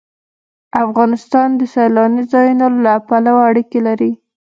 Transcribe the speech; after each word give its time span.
افغانستان 0.83 1.49
د 1.59 1.61
سیلاني 1.73 2.23
ځایونو 2.31 2.67
له 2.85 2.93
پلوه 3.07 3.41
اړیکې 3.49 3.79
لري. 3.87 4.11